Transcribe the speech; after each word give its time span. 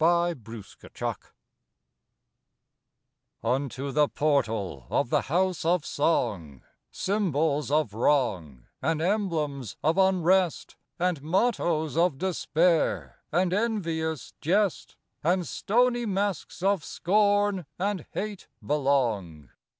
THE 0.01 0.35
HOUSE 0.41 0.75
OF 0.81 0.97
SONG 0.99 1.15
Unto 3.43 3.91
the 3.91 4.07
portal 4.07 4.87
of 4.89 5.11
the 5.11 5.21
House 5.21 5.63
of 5.63 5.85
Song, 5.85 6.63
Symbols 6.89 7.69
of 7.69 7.93
wrong 7.93 8.65
and 8.81 8.99
emblems 8.99 9.77
of 9.83 9.99
unrest, 9.99 10.75
And 10.97 11.21
mottoes 11.21 11.97
of 11.97 12.17
despair 12.17 13.19
and 13.31 13.53
envious 13.53 14.33
jest, 14.41 14.95
And 15.23 15.47
stony 15.47 16.07
masks 16.07 16.63
of 16.63 16.83
scorn 16.83 17.67
and 17.77 18.07
hate 18.13 18.47
belong. 18.65 19.49